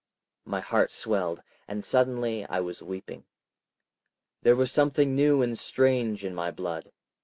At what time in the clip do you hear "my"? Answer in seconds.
0.45-0.61, 6.33-6.49